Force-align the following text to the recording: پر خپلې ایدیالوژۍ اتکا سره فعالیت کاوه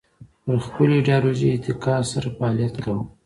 پر 0.43 0.57
خپلې 0.65 0.93
ایدیالوژۍ 0.97 1.47
اتکا 1.53 1.95
سره 2.11 2.27
فعالیت 2.37 2.75
کاوه 2.83 3.03